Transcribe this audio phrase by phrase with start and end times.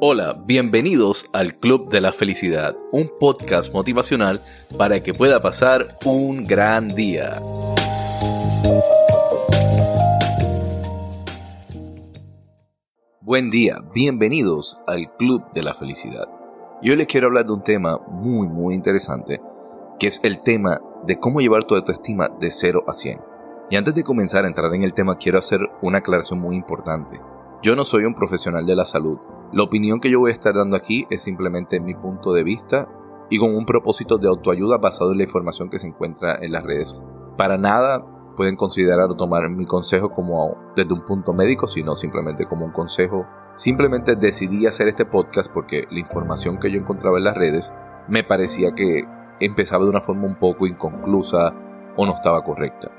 [0.00, 4.40] Hola, bienvenidos al Club de la Felicidad, un podcast motivacional
[4.78, 7.40] para que pueda pasar un gran día.
[13.20, 16.28] Buen día, bienvenidos al Club de la Felicidad.
[16.82, 19.40] Yo les quiero hablar de un tema muy muy interesante,
[19.98, 23.29] que es el tema de cómo llevar tu autoestima de 0 a 100.
[23.70, 27.20] Y antes de comenzar a entrar en el tema, quiero hacer una aclaración muy importante.
[27.62, 29.18] Yo no soy un profesional de la salud.
[29.52, 32.88] La opinión que yo voy a estar dando aquí es simplemente mi punto de vista
[33.30, 36.64] y con un propósito de autoayuda basado en la información que se encuentra en las
[36.64, 37.00] redes.
[37.36, 38.04] Para nada
[38.36, 42.72] pueden considerar o tomar mi consejo como desde un punto médico, sino simplemente como un
[42.72, 43.24] consejo.
[43.54, 47.72] Simplemente decidí hacer este podcast porque la información que yo encontraba en las redes
[48.08, 49.04] me parecía que
[49.38, 51.54] empezaba de una forma un poco inconclusa
[51.96, 52.90] o no estaba correcta.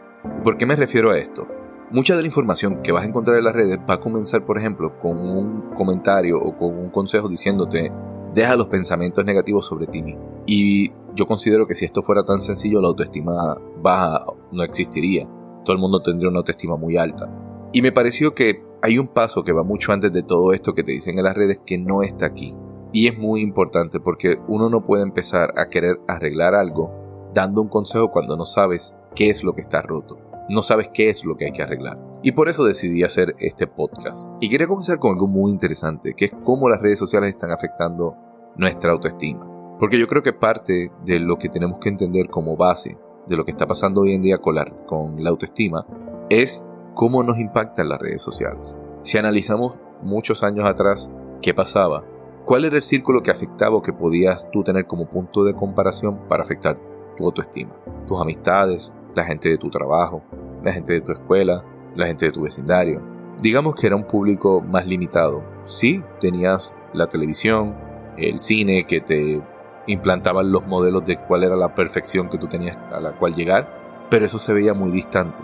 [0.44, 1.48] ¿Por qué me refiero a esto?
[1.90, 4.58] Mucha de la información que vas a encontrar en las redes va a comenzar, por
[4.58, 7.92] ejemplo, con un comentario o con un consejo diciéndote,
[8.34, 12.82] deja los pensamientos negativos sobre ti Y yo considero que si esto fuera tan sencillo,
[12.82, 15.28] la autoestima baja no existiría.
[15.66, 17.30] Todo el mundo tendría una autoestima muy alta.
[17.74, 20.84] Y me pareció que hay un paso que va mucho antes de todo esto que
[20.84, 22.56] te dicen en las redes que no está aquí.
[22.94, 26.92] Y es muy importante porque uno no puede empezar a querer arreglar algo
[27.34, 31.10] dando un consejo cuando no sabes qué es lo que está roto no sabes qué
[31.10, 31.98] es lo que hay que arreglar.
[32.24, 34.28] Y por eso decidí hacer este podcast.
[34.42, 38.16] Y quería comenzar con algo muy interesante, que es cómo las redes sociales están afectando
[38.58, 39.48] nuestra autoestima.
[39.80, 43.46] Porque yo creo que parte de lo que tenemos que entender como base de lo
[43.46, 45.86] que está pasando hoy en día con la, con la autoestima
[46.30, 46.64] es
[46.96, 48.76] cómo nos impactan las redes sociales.
[49.04, 51.10] Si analizamos muchos años atrás
[51.42, 52.04] qué pasaba,
[52.46, 56.28] cuál era el círculo que afectaba o que podías tú tener como punto de comparación
[56.28, 56.78] para afectar
[57.16, 57.74] tu autoestima,
[58.08, 60.24] tus amistades, la gente de tu trabajo,
[60.64, 61.64] la gente de tu escuela,
[61.96, 63.02] la gente de tu vecindario.
[63.42, 65.44] Digamos que era un público más limitado.
[65.66, 67.76] Sí, tenías la televisión,
[68.18, 69.42] el cine que te
[69.88, 74.08] implantaban los modelos de cuál era la perfección que tú tenías a la cual llegar,
[74.10, 75.38] pero eso se veía muy distante.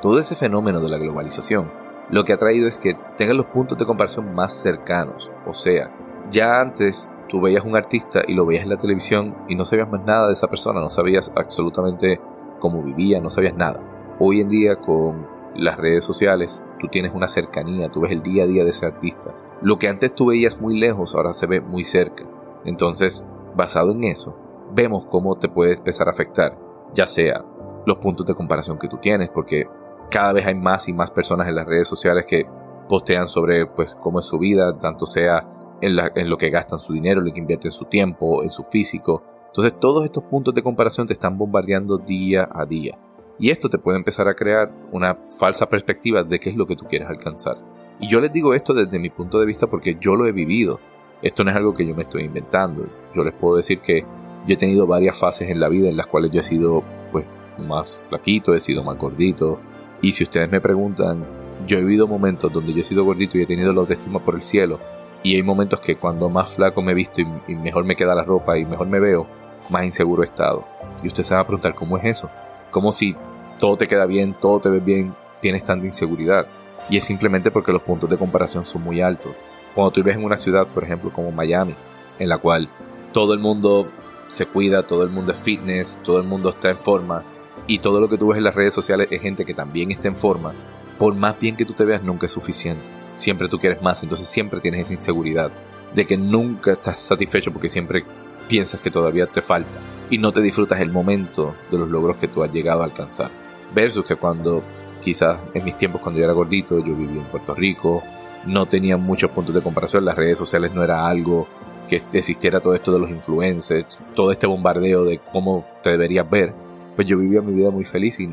[0.00, 1.70] Todo ese fenómeno de la globalización
[2.10, 5.30] lo que ha traído es que tengas los puntos de comparación más cercanos.
[5.46, 5.90] O sea,
[6.30, 9.88] ya antes tú veías un artista y lo veías en la televisión y no sabías
[9.88, 12.20] más nada de esa persona, no sabías absolutamente
[12.60, 13.80] cómo vivía, no sabías nada.
[14.20, 15.26] Hoy en día con
[15.56, 18.86] las redes sociales tú tienes una cercanía, tú ves el día a día de ese
[18.86, 19.34] artista.
[19.62, 22.24] Lo que antes tú veías muy lejos ahora se ve muy cerca.
[22.64, 23.24] Entonces,
[23.56, 24.36] basado en eso,
[24.72, 26.56] vemos cómo te puede empezar a afectar,
[26.94, 27.44] ya sea
[27.86, 29.66] los puntos de comparación que tú tienes, porque
[30.10, 32.46] cada vez hay más y más personas en las redes sociales que
[32.88, 35.48] postean sobre pues cómo es su vida, tanto sea
[35.80, 35.96] en,
[36.28, 40.04] lo que gastan su dinero, lo que invierten su tiempo, en su físico, entonces todos
[40.04, 42.96] estos puntos de comparación te están bombardeando día a día.
[43.40, 46.76] Y esto te puede empezar a crear una falsa perspectiva de qué es lo que
[46.76, 47.56] tú quieres alcanzar.
[47.98, 50.78] Y yo les digo esto desde mi punto de vista porque yo lo he vivido.
[51.20, 52.86] Esto no es algo que yo me estoy inventando.
[53.14, 54.04] Yo les puedo decir que
[54.46, 57.26] yo he tenido varias fases en la vida en las cuales yo he sido pues
[57.58, 59.58] más flaquito, he sido más gordito.
[60.00, 61.26] Y si ustedes me preguntan,
[61.66, 64.36] yo he vivido momentos donde yo he sido gordito y he tenido la autoestima por
[64.36, 64.78] el cielo.
[65.22, 68.14] Y hay momentos que cuando más flaco me he visto y, y mejor me queda
[68.14, 69.26] la ropa y mejor me veo,
[69.70, 70.64] más inseguro estado.
[71.02, 72.30] Y usted se va a preguntar, ¿cómo es eso?
[72.70, 73.16] Como si
[73.58, 76.46] todo te queda bien, todo te ve bien, tienes tanta inseguridad.
[76.88, 79.32] Y es simplemente porque los puntos de comparación son muy altos.
[79.74, 81.74] Cuando tú vives en una ciudad, por ejemplo, como Miami,
[82.18, 82.68] en la cual
[83.12, 83.88] todo el mundo
[84.28, 87.24] se cuida, todo el mundo es fitness, todo el mundo está en forma,
[87.66, 90.08] y todo lo que tú ves en las redes sociales es gente que también está
[90.08, 90.52] en forma,
[90.98, 92.82] por más bien que tú te veas, nunca es suficiente.
[93.16, 95.50] Siempre tú quieres más, entonces siempre tienes esa inseguridad
[95.94, 98.04] de que nunca estás satisfecho porque siempre
[98.50, 99.78] piensas que todavía te falta
[100.10, 103.30] y no te disfrutas el momento de los logros que tú has llegado a alcanzar.
[103.72, 104.64] Versus que cuando
[105.00, 108.02] quizás en mis tiempos cuando yo era gordito, yo viví en Puerto Rico,
[108.44, 111.46] no tenían muchos puntos de comparación, las redes sociales no era algo
[111.88, 116.52] que existiera todo esto de los influencers, todo este bombardeo de cómo te deberías ver,
[116.96, 118.28] pues yo vivía mi vida muy feliz y,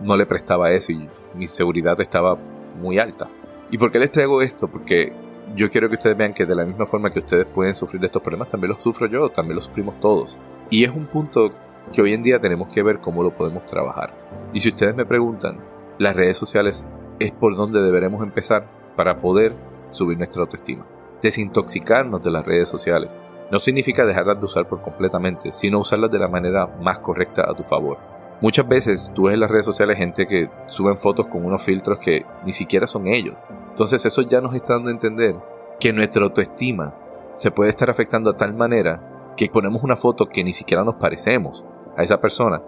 [0.00, 2.38] no le prestaba eso y mi seguridad estaba
[2.80, 3.28] muy alta.
[3.68, 4.68] ¿Y por qué les traigo esto?
[4.68, 5.12] Porque
[5.54, 8.22] yo quiero que ustedes vean que de la misma forma que ustedes pueden sufrir estos
[8.22, 10.38] problemas, también los sufro yo, también los sufrimos todos.
[10.70, 11.50] Y es un punto
[11.92, 14.14] que hoy en día tenemos que ver cómo lo podemos trabajar.
[14.52, 15.58] Y si ustedes me preguntan,
[15.98, 16.84] las redes sociales
[17.18, 19.54] es por donde deberemos empezar para poder
[19.90, 20.86] subir nuestra autoestima
[21.22, 23.10] desintoxicarnos de las redes sociales.
[23.50, 27.54] No significa dejarlas de usar por completamente, sino usarlas de la manera más correcta a
[27.54, 27.98] tu favor.
[28.40, 31.98] Muchas veces tú ves en las redes sociales gente que suben fotos con unos filtros
[31.98, 33.34] que ni siquiera son ellos.
[33.70, 35.36] Entonces eso ya nos está dando a entender
[35.80, 36.94] que nuestra autoestima
[37.34, 40.96] se puede estar afectando a tal manera que ponemos una foto que ni siquiera nos
[40.96, 41.64] parecemos
[41.96, 42.62] a esa persona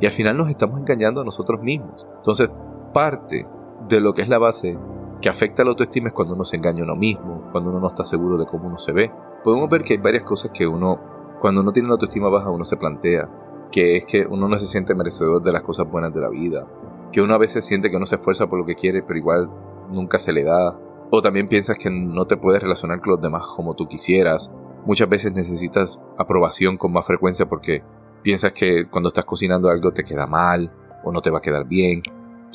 [0.00, 2.06] y al final nos estamos engañando a nosotros mismos.
[2.16, 2.50] Entonces
[2.92, 3.46] parte
[3.88, 4.78] de lo que es la base
[5.20, 7.88] que afecta la autoestima es cuando uno se engaña a uno mismo, cuando uno no
[7.88, 9.10] está seguro de cómo uno se ve.
[9.42, 11.00] Podemos ver que hay varias cosas que uno,
[11.40, 13.28] cuando uno tiene la autoestima baja, uno se plantea,
[13.70, 16.66] que es que uno no se siente merecedor de las cosas buenas de la vida,
[17.12, 19.50] que uno a veces siente que uno se esfuerza por lo que quiere, pero igual
[19.90, 20.78] nunca se le da,
[21.10, 24.50] o también piensas que no te puedes relacionar con los demás como tú quisieras.
[24.84, 27.82] Muchas veces necesitas aprobación con más frecuencia porque
[28.22, 30.72] piensas que cuando estás cocinando algo te queda mal
[31.04, 32.02] o no te va a quedar bien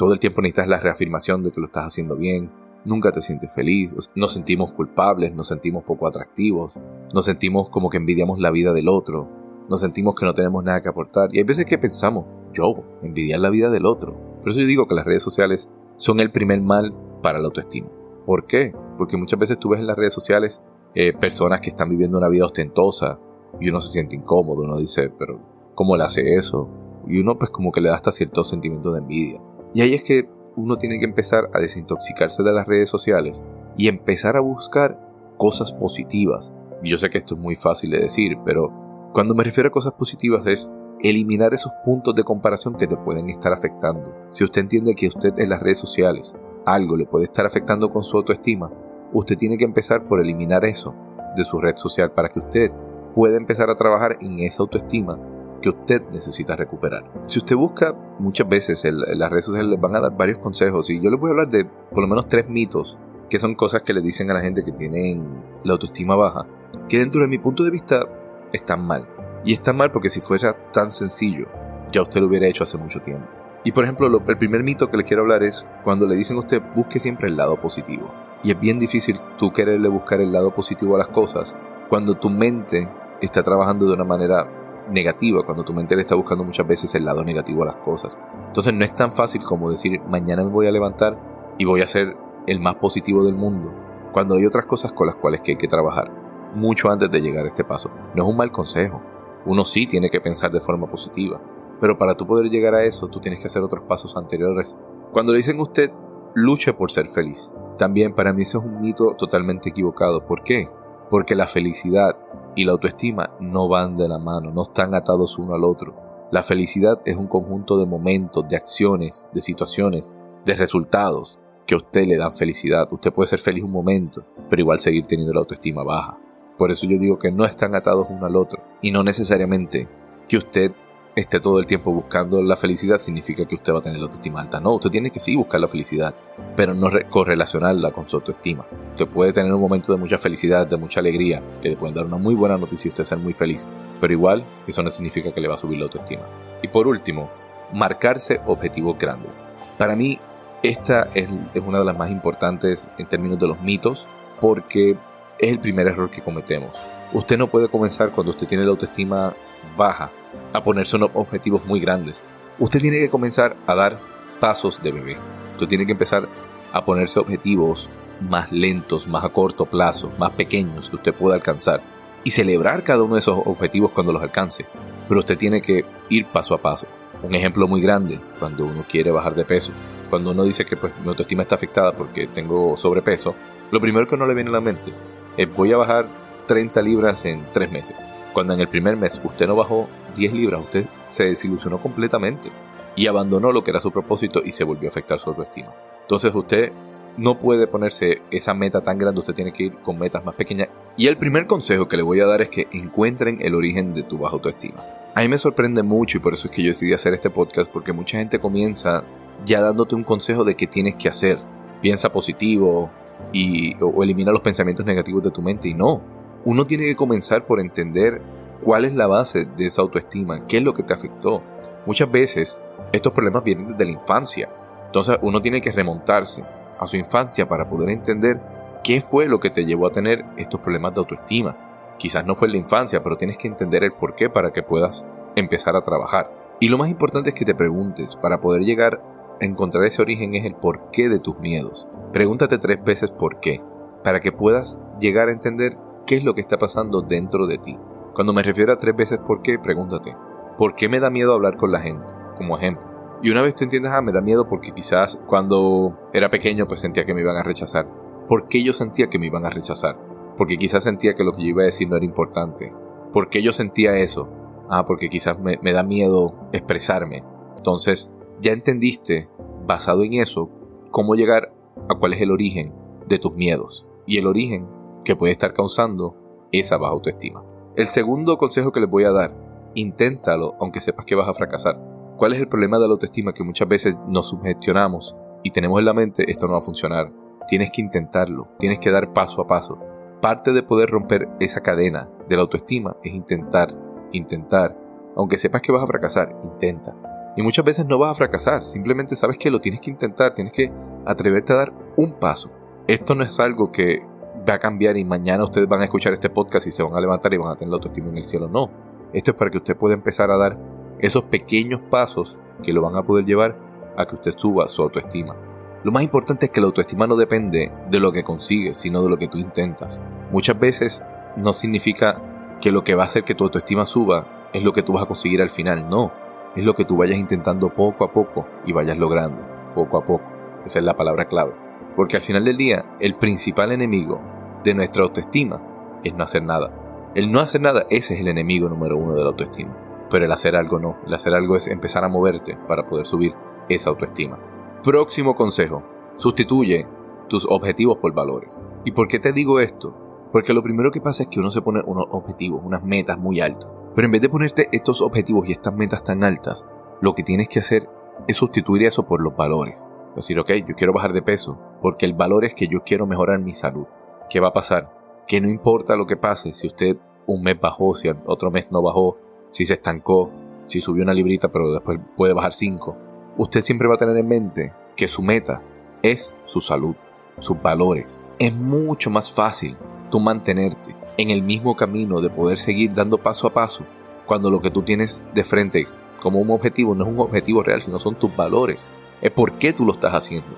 [0.02, 2.50] todo el tiempo necesitas la reafirmación de que lo estás haciendo bien.
[2.86, 3.94] Nunca te sientes feliz.
[4.16, 6.74] Nos sentimos culpables, nos sentimos poco atractivos.
[7.14, 9.30] Nos sentimos como que envidiamos la vida del otro.
[9.72, 11.34] Nos sentimos que no tenemos nada que aportar.
[11.34, 14.18] Y hay veces que pensamos, yo, envidiar la vida del otro.
[14.42, 17.88] Por eso yo digo que las redes sociales son el primer mal para la autoestima.
[18.26, 18.76] ¿Por qué?
[18.98, 20.62] Porque muchas veces tú ves en las redes sociales
[20.94, 23.18] eh, personas que están viviendo una vida ostentosa
[23.62, 24.64] y uno se siente incómodo.
[24.64, 25.40] Uno dice, pero
[25.74, 26.68] ¿cómo le hace eso?
[27.08, 29.40] Y uno pues como que le da hasta cierto sentimiento de envidia.
[29.74, 30.28] Y ahí es que
[30.58, 33.42] uno tiene que empezar a desintoxicarse de las redes sociales
[33.78, 35.00] y empezar a buscar
[35.38, 36.52] cosas positivas.
[36.84, 38.81] Y yo sé que esto es muy fácil de decir, pero
[39.14, 40.72] cuando me refiero a cosas positivas es
[41.02, 44.14] eliminar esos puntos de comparación que te pueden estar afectando.
[44.32, 46.34] Si usted entiende que usted en las redes sociales
[46.66, 48.72] algo le puede estar afectando con su autoestima,
[49.12, 50.96] usted tiene que empezar por eliminar eso
[51.36, 52.72] de su red social para que usted
[53.14, 55.20] pueda empezar a trabajar en esa autoestima
[55.62, 57.04] que usted necesita recuperar.
[57.28, 61.02] Si usted busca, muchas veces las redes sociales les van a dar varios consejos y
[61.02, 62.98] yo les voy a hablar de por lo menos tres mitos,
[63.30, 66.46] que son cosas que le dicen a la gente que tienen la autoestima baja,
[66.88, 68.08] que dentro de mi punto de vista
[68.52, 69.08] están mal.
[69.44, 71.48] Y están mal porque si fuera tan sencillo,
[71.92, 73.28] ya usted lo hubiera hecho hace mucho tiempo.
[73.64, 76.40] Y por ejemplo, el primer mito que le quiero hablar es cuando le dicen a
[76.40, 78.12] usted busque siempre el lado positivo.
[78.44, 81.56] Y es bien difícil tú quererle buscar el lado positivo a las cosas
[81.90, 82.90] cuando tu mente
[83.22, 84.48] está trabajando de una manera
[84.90, 88.18] negativa, cuando tu mente le está buscando muchas veces el lado negativo a las cosas.
[88.48, 91.18] Entonces no es tan fácil como decir mañana me voy a levantar
[91.58, 92.16] y voy a ser
[92.48, 93.72] el más positivo del mundo,
[94.12, 96.12] cuando hay otras cosas con las cuales que hay que trabajar,
[96.54, 97.92] mucho antes de llegar a este paso.
[98.16, 99.02] No es un mal consejo,
[99.46, 101.42] uno sí tiene que pensar de forma positiva,
[101.80, 104.78] pero para tú poder llegar a eso, tú tienes que hacer otros pasos anteriores.
[105.12, 105.92] Cuando le dicen a usted,
[106.36, 110.26] luche por ser feliz, también para mí eso es un mito totalmente equivocado.
[110.26, 110.70] ¿Por qué?
[111.10, 112.16] Porque la felicidad
[112.56, 115.96] y la autoestima no van de la mano, no están atados uno al otro.
[116.32, 120.14] La felicidad es un conjunto de momentos, de acciones, de situaciones,
[120.46, 122.88] de resultados que a usted le dan felicidad.
[122.92, 126.18] Usted puede ser feliz un momento, pero igual seguir teniendo la autoestima baja.
[126.62, 128.62] Por eso yo digo que no están atados uno al otro.
[128.84, 129.88] Y no necesariamente
[130.30, 130.72] que usted
[131.16, 134.42] esté todo el tiempo buscando la felicidad significa que usted va a tener la autoestima
[134.42, 134.60] alta.
[134.60, 136.14] No, usted tiene que sí buscar la felicidad,
[136.56, 138.68] pero no correlacionarla con su autoestima.
[138.92, 142.06] Usted puede tener un momento de mucha felicidad, de mucha alegría, que le pueden dar
[142.06, 143.66] una muy buena noticia y usted ser muy feliz,
[144.00, 146.22] pero igual eso no significa que le va a subir la autoestima.
[146.62, 147.32] Y por último,
[147.74, 149.48] marcarse objetivos grandes.
[149.80, 150.20] Para mí,
[150.62, 154.08] esta es, es una de las más importantes en términos de los mitos,
[154.40, 154.96] porque
[155.42, 156.72] es el primer error que cometemos.
[157.12, 159.34] Usted no puede comenzar cuando usted tiene la autoestima
[159.76, 160.12] baja
[160.54, 162.24] a ponerse unos objetivos muy grandes.
[162.60, 164.00] Usted tiene que comenzar a dar
[164.40, 165.18] pasos de bebé.
[165.54, 166.30] Usted tiene que empezar
[166.72, 167.90] a ponerse objetivos
[168.22, 171.82] más lentos, más a corto plazo, más pequeños que usted pueda alcanzar
[172.24, 174.66] y celebrar cada uno de esos objetivos cuando los alcance.
[175.08, 176.86] Pero usted tiene que ir paso a paso.
[177.24, 179.72] Un ejemplo muy grande, cuando uno quiere bajar de peso,
[180.10, 183.36] cuando uno dice que pues, mi autoestima está afectada porque tengo sobrepeso,
[183.72, 184.94] lo primero que uno le viene a la mente
[185.38, 186.08] es voy a bajar
[186.48, 187.96] 30 libras en 3 meses.
[188.34, 192.50] Cuando en el primer mes usted no bajó 10 libras, usted se desilusionó completamente
[192.96, 195.74] y abandonó lo que era su propósito y se volvió a afectar su autoestima.
[196.02, 196.72] Entonces usted
[197.18, 200.70] no puede ponerse esa meta tan grande, usted tiene que ir con metas más pequeñas.
[200.98, 204.04] Y el primer consejo que le voy a dar es que encuentren el origen de
[204.04, 204.84] tu baja autoestima.
[205.14, 207.70] A mí me sorprende mucho y por eso es que yo decidí hacer este podcast
[207.70, 209.04] porque mucha gente comienza
[209.46, 211.40] ya dándote un consejo de qué tienes que hacer.
[211.82, 212.90] Piensa positivo,
[213.32, 215.70] y, o elimina los pensamientos negativos de tu mente.
[215.70, 216.02] Y no,
[216.46, 218.22] uno tiene que comenzar por entender
[218.62, 221.42] cuál es la base de esa autoestima, qué es lo que te afectó.
[221.86, 222.62] Muchas veces
[222.92, 224.50] estos problemas vienen desde la infancia.
[224.86, 226.44] Entonces uno tiene que remontarse
[226.80, 228.42] a su infancia para poder entender
[228.84, 231.96] qué fue lo que te llevó a tener estos problemas de autoestima.
[231.98, 234.64] Quizás no fue en la infancia, pero tienes que entender el por qué para que
[234.64, 236.32] puedas empezar a trabajar.
[236.60, 239.02] Y lo más importante es que te preguntes, para poder llegar
[239.46, 241.88] encontrar ese origen es el porqué de tus miedos.
[242.14, 243.62] Pregúntate tres veces por qué,
[244.04, 247.78] para que puedas llegar a entender qué es lo que está pasando dentro de ti.
[248.14, 250.16] Cuando me refiero a tres veces por qué, pregúntate,
[250.58, 252.06] ¿por qué me da miedo hablar con la gente?
[252.38, 252.84] Como ejemplo.
[253.24, 256.80] Y una vez tú entiendes, ah, me da miedo porque quizás cuando era pequeño pues
[256.80, 257.88] sentía que me iban a rechazar.
[258.28, 259.98] ¿Por qué yo sentía que me iban a rechazar?
[260.38, 262.74] Porque quizás sentía que lo que yo iba a decir no era importante.
[263.12, 264.30] ¿Por qué yo sentía eso?
[264.70, 267.24] Ah, porque quizás me, me da miedo expresarme.
[267.58, 268.10] Entonces,
[268.42, 269.30] ya entendiste,
[269.66, 270.50] basado en eso,
[270.90, 271.54] cómo llegar
[271.90, 272.74] a cuál es el origen
[273.08, 273.86] de tus miedos.
[274.06, 274.68] Y el origen
[275.06, 277.44] que puede estar causando esa baja autoestima.
[277.76, 279.34] El segundo consejo que les voy a dar,
[279.76, 281.80] inténtalo aunque sepas que vas a fracasar.
[282.18, 283.34] ¿Cuál es el problema de la autoestima?
[283.34, 287.12] Que muchas veces nos sugestionamos y tenemos en la mente esto no va a funcionar.
[287.48, 289.80] Tienes que intentarlo, tienes que dar paso a paso.
[290.22, 293.74] Parte de poder romper esa cadena de la autoestima es intentar,
[294.12, 294.78] intentar.
[295.16, 296.96] Aunque sepas que vas a fracasar, intenta.
[297.36, 300.54] Y muchas veces no vas a fracasar, simplemente sabes que lo tienes que intentar, tienes
[300.54, 300.72] que
[301.06, 302.52] atreverte a dar un paso.
[302.88, 304.02] Esto no es algo que
[304.48, 307.00] va a cambiar y mañana ustedes van a escuchar este podcast y se van a
[307.00, 308.50] levantar y van a tener la autoestima en el cielo.
[308.50, 308.70] No.
[309.14, 310.58] Esto es para que usted pueda empezar a dar
[311.00, 313.58] esos pequeños pasos que lo van a poder llevar
[313.98, 315.36] a que usted suba su autoestima.
[315.84, 319.10] Lo más importante es que la autoestima no depende de lo que consigues, sino de
[319.10, 319.98] lo que tú intentas.
[320.32, 321.02] Muchas veces
[321.36, 322.22] no significa
[322.62, 325.04] que lo que va a hacer que tu autoestima suba es lo que tú vas
[325.04, 326.12] a conseguir al final, no.
[326.56, 329.44] Es lo que tú vayas intentando poco a poco y vayas logrando,
[329.74, 330.26] poco a poco.
[330.66, 331.54] Esa es la palabra clave.
[331.96, 334.22] Porque al final del día, el principal enemigo
[334.64, 335.62] de nuestra autoestima
[336.04, 337.12] es no hacer nada.
[337.16, 339.76] El no hacer nada, ese es el enemigo número uno de la autoestima.
[340.10, 340.98] Pero el hacer algo no.
[341.06, 343.34] El hacer algo es empezar a moverte para poder subir
[343.70, 344.38] esa autoestima.
[344.84, 345.84] Próximo consejo.
[346.18, 346.88] Sustituye
[347.30, 348.52] tus objetivos por valores.
[348.84, 349.96] ¿Y por qué te digo esto?
[350.32, 353.42] Porque lo primero que pasa es que uno se pone unos objetivos, unas metas muy
[353.42, 353.76] altas.
[353.96, 356.66] Pero en vez de ponerte estos objetivos y estas metas tan altas,
[357.02, 357.90] lo que tienes que hacer
[358.28, 359.76] es sustituir eso por los valores.
[360.16, 363.40] Decir, ok, yo quiero bajar de peso, porque el valor es que yo quiero mejorar
[363.40, 363.86] mi salud.
[364.30, 365.24] ¿Qué va a pasar?
[365.28, 368.82] Que no importa lo que pase, si usted un mes bajó, si otro mes no
[368.82, 369.18] bajó,
[369.52, 370.32] si se estancó,
[370.66, 372.98] si subió una librita pero después puede bajar cinco,
[373.38, 375.62] usted siempre va a tener en mente que su meta
[376.02, 376.96] es su salud,
[377.40, 378.06] sus valores.
[378.40, 379.78] Es mucho más fácil
[380.12, 383.84] tú mantenerte en el mismo camino de poder seguir dando paso a paso
[384.28, 385.88] cuando lo que tú tienes de frente
[386.22, 388.88] como un objetivo no es un objetivo real, sino son tus valores
[389.22, 390.50] es por qué tú lo estás haciendo.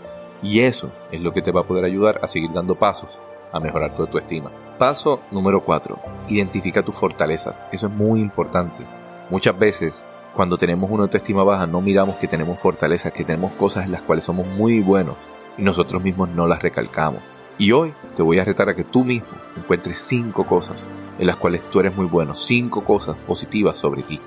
[0.41, 3.09] Y eso es lo que te va a poder ayudar a seguir dando pasos
[3.51, 4.49] a mejorar tu autoestima.
[4.79, 5.99] Paso número 4.
[6.29, 7.65] Identifica tus fortalezas.
[7.71, 8.83] Eso es muy importante.
[9.29, 10.03] Muchas veces,
[10.35, 14.01] cuando tenemos una autoestima baja, no miramos que tenemos fortalezas, que tenemos cosas en las
[14.01, 15.17] cuales somos muy buenos
[15.57, 17.21] y nosotros mismos no las recalcamos.
[17.57, 20.87] Y hoy te voy a retar a que tú mismo encuentres 5 cosas
[21.19, 24.19] en las cuales tú eres muy bueno, 5 cosas positivas sobre ti.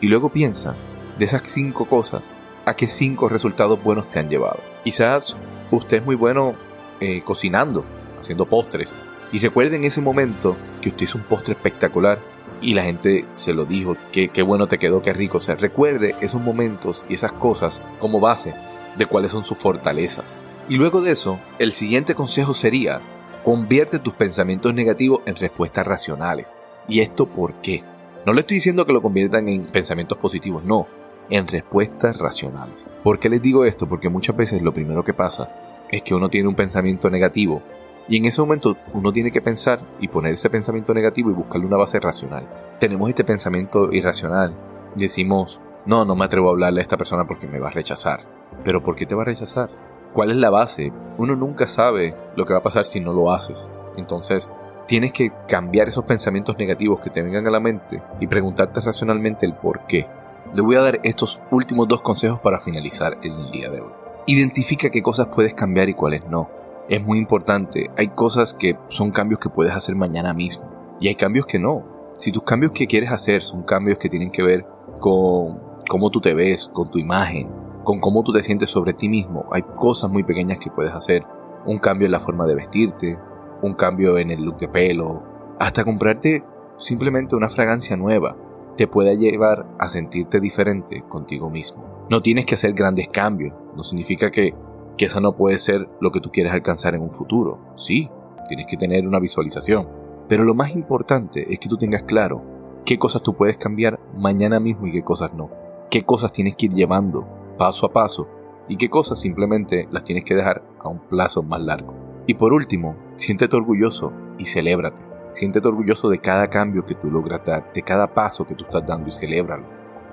[0.00, 0.74] Y luego piensa
[1.18, 2.22] de esas 5 cosas,
[2.64, 4.60] a qué cinco resultados buenos te han llevado.
[4.84, 5.36] Quizás
[5.70, 6.54] usted es muy bueno
[7.00, 7.84] eh, cocinando,
[8.18, 8.92] haciendo postres.
[9.32, 12.18] Y recuerden ese momento que usted hizo un postre espectacular
[12.60, 15.38] y la gente se lo dijo, que qué bueno te quedó, qué rico.
[15.38, 18.54] O sea, recuerde esos momentos y esas cosas como base
[18.96, 20.36] de cuáles son sus fortalezas.
[20.70, 23.00] Y luego de eso, el siguiente consejo sería,
[23.44, 26.54] convierte tus pensamientos negativos en respuestas racionales.
[26.86, 27.82] ¿Y esto por qué?
[28.24, 30.86] No le estoy diciendo que lo conviertan en pensamientos positivos, no
[31.28, 32.76] en respuestas racionales.
[33.02, 33.88] ¿Por qué les digo esto?
[33.88, 35.52] Porque muchas veces lo primero que pasa
[35.90, 37.62] es que uno tiene un pensamiento negativo
[38.08, 41.66] y en ese momento uno tiene que pensar y poner ese pensamiento negativo y buscarle
[41.66, 42.48] una base racional.
[42.78, 44.54] Tenemos este pensamiento irracional.
[44.94, 48.24] Decimos, no, no me atrevo a hablarle a esta persona porque me va a rechazar.
[48.62, 49.89] Pero ¿por qué te va a rechazar?
[50.12, 50.92] ¿Cuál es la base?
[51.18, 53.62] Uno nunca sabe lo que va a pasar si no lo haces.
[53.96, 54.50] Entonces,
[54.88, 59.46] tienes que cambiar esos pensamientos negativos que te vengan a la mente y preguntarte racionalmente
[59.46, 60.08] el por qué.
[60.52, 63.92] Le voy a dar estos últimos dos consejos para finalizar el día de hoy.
[64.26, 66.50] Identifica qué cosas puedes cambiar y cuáles no.
[66.88, 67.88] Es muy importante.
[67.96, 70.68] Hay cosas que son cambios que puedes hacer mañana mismo.
[70.98, 71.84] Y hay cambios que no.
[72.18, 74.66] Si tus cambios que quieres hacer son cambios que tienen que ver
[74.98, 77.48] con cómo tú te ves, con tu imagen,
[77.84, 81.24] con cómo tú te sientes sobre ti mismo, hay cosas muy pequeñas que puedes hacer.
[81.66, 83.18] Un cambio en la forma de vestirte,
[83.62, 85.22] un cambio en el look de pelo,
[85.58, 86.44] hasta comprarte
[86.78, 88.36] simplemente una fragancia nueva
[88.76, 92.06] te pueda llevar a sentirte diferente contigo mismo.
[92.08, 94.54] No tienes que hacer grandes cambios, no significa que,
[94.96, 97.58] que eso no puede ser lo que tú quieres alcanzar en un futuro.
[97.76, 98.10] Sí,
[98.48, 99.88] tienes que tener una visualización.
[100.28, 102.42] Pero lo más importante es que tú tengas claro
[102.84, 105.50] qué cosas tú puedes cambiar mañana mismo y qué cosas no.
[105.90, 108.26] Qué cosas tienes que ir llevando paso a paso
[108.68, 111.92] y qué cosas simplemente las tienes que dejar a un plazo más largo.
[112.26, 115.02] Y por último, siéntete orgulloso y celébrate.
[115.32, 118.86] Siéntete orgulloso de cada cambio que tú logras dar, de cada paso que tú estás
[118.86, 119.66] dando y celébralo.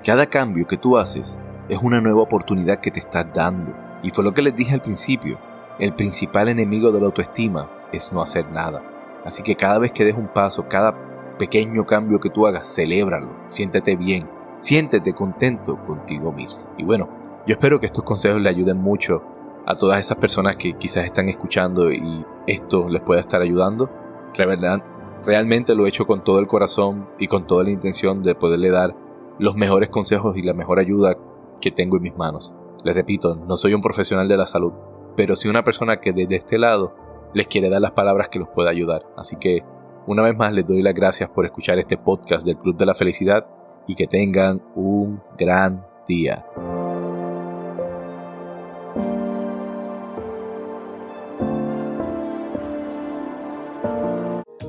[0.04, 1.38] Cada cambio que tú haces
[1.70, 4.82] es una nueva oportunidad que te estás dando y fue lo que les dije al
[4.82, 5.38] principio,
[5.78, 8.82] el principal enemigo de la autoestima es no hacer nada.
[9.24, 10.94] Así que cada vez que des un paso, cada
[11.38, 14.28] pequeño cambio que tú hagas, celébralo, siéntete bien,
[14.58, 16.62] siéntete contento contigo mismo.
[16.76, 17.08] Y bueno,
[17.48, 19.22] yo espero que estos consejos le ayuden mucho
[19.64, 23.90] a todas esas personas que quizás están escuchando y esto les pueda estar ayudando.
[24.36, 24.82] La
[25.24, 28.70] realmente lo he hecho con todo el corazón y con toda la intención de poderle
[28.70, 28.94] dar
[29.38, 31.16] los mejores consejos y la mejor ayuda
[31.58, 32.52] que tengo en mis manos.
[32.84, 34.74] Les repito, no soy un profesional de la salud,
[35.16, 36.94] pero sí una persona que desde este lado
[37.32, 39.06] les quiere dar las palabras que los pueda ayudar.
[39.16, 39.64] Así que,
[40.06, 42.94] una vez más, les doy las gracias por escuchar este podcast del Club de la
[42.94, 43.46] Felicidad
[43.86, 46.44] y que tengan un gran día.